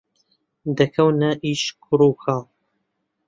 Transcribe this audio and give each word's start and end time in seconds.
دەکەونە 0.77 1.29
ئیش 1.45 1.61
کوڕ 1.83 1.99
و 2.07 2.11
کاڵ 2.23 2.43